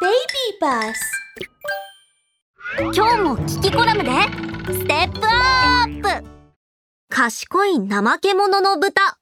[0.00, 0.14] Baby
[0.60, 0.94] Bus
[2.94, 4.10] 今日も聞きコラムで。
[4.72, 6.08] ステップアップ。
[7.08, 9.18] 賢い怠け者の豚。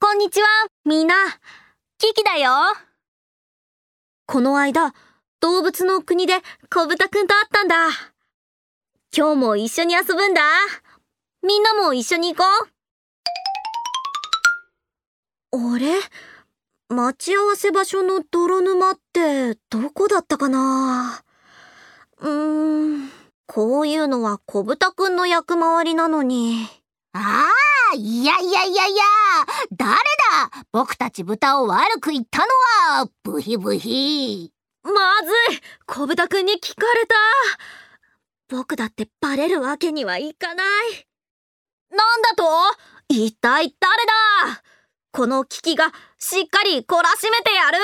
[0.00, 0.48] こんにちは。
[0.84, 1.14] みんな。
[1.98, 2.50] キキだよ。
[4.26, 4.92] この間
[5.38, 7.88] 動物の国で小豚くんと会ったんだ。
[9.16, 10.42] 今日も一緒に遊ぶんだ。
[11.44, 12.48] みんなも一緒に行こ
[15.52, 15.76] う。
[15.76, 16.00] あれ？
[16.92, 21.22] 待ち合わせ場所の泥沼ってどこだったかな？
[22.18, 23.10] うーん、
[23.46, 26.68] こういうのは小豚くんの役回りなのに。
[27.12, 27.48] あ
[27.92, 29.02] あ、いやいやいやいや、
[29.72, 30.64] 誰だ？
[30.72, 32.44] 僕たち豚を悪く言ったの
[32.96, 34.52] は、ブヒブヒ。
[34.82, 34.90] ま
[35.22, 35.60] ずい。
[35.86, 37.14] 小豚くんに聞かれた。
[38.48, 41.06] 僕だってバレるわけにはいかない。
[41.90, 42.44] なんだと？
[43.08, 44.62] 一体誰だ？
[45.12, 47.78] この危機がしっかり懲らしめてやる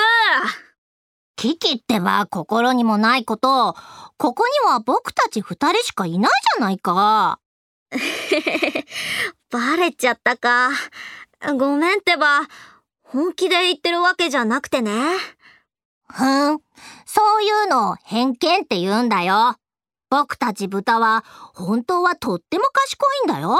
[1.35, 3.75] 危機ってば心にもないこと、
[4.17, 7.39] ここには僕たち二人しかいないじゃないか。
[9.51, 10.71] バレちゃったか。
[11.57, 12.41] ごめんってば、
[13.03, 14.91] 本気で言ってるわけじゃなくてね。
[16.11, 16.59] ふん、
[17.05, 19.55] そういうのを偏見って言うんだよ。
[20.09, 23.59] 僕たち豚は本当はとっても賢いんだよ。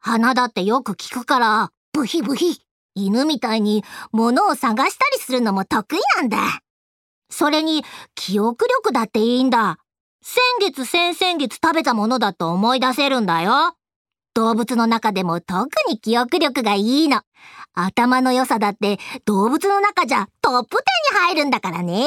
[0.00, 2.67] 鼻だってよく聞くから、ブヒブヒ。
[3.06, 6.38] 犬みたいに物を探したりするのも得意なんだ。
[7.30, 9.78] それに記憶力だっていいんだ。
[10.22, 13.76] 先月先々月食べたものだと思い出せるんだよ。
[14.34, 17.22] 動物の中でも特に記憶力がいいの。
[17.74, 22.04] 頭の良さだって動物の中じゃトップ10に入るんだからね。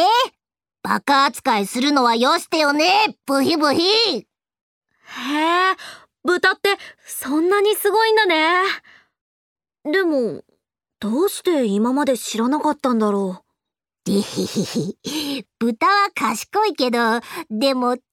[0.84, 3.82] バカ扱いするのはよしてよね、ブヒブヒ。
[3.82, 4.24] へ
[5.72, 5.76] え、
[6.24, 8.64] 豚ってそんなにすごいんだね。
[9.84, 10.44] でも、
[11.02, 13.44] どうして今まで知らなかったんだろ
[14.06, 15.46] でへへへ。
[15.58, 17.00] 豚は賢いけど、
[17.50, 18.04] でもちょっ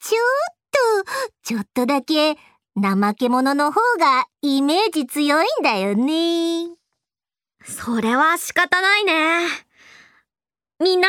[1.05, 1.11] と、
[1.43, 2.37] ちょっとだけ、
[2.81, 6.65] 怠け者の方がイメージ強いんだよね。
[6.65, 7.71] う。
[7.71, 9.41] それは仕方ないね。
[10.81, 11.09] みんな、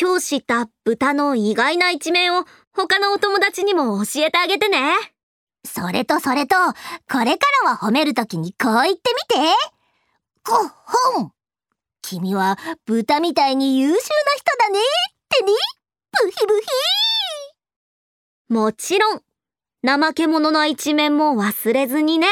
[0.00, 4.94] 今日知った豚の意外な一面を他のお友達にも教えてあげてね。
[5.64, 6.54] それとそれと、
[7.10, 9.71] これからは褒めるときにこう言ってみて。
[10.44, 10.58] ごっ
[11.14, 11.32] ほん
[12.02, 13.98] 君は豚みたいに優秀な
[14.36, 14.82] 人だねっ
[15.28, 15.52] てね。
[16.24, 16.66] ブヒブヒ
[18.48, 19.22] もちろん、
[19.86, 22.26] 怠け者の一面も忘れずにね。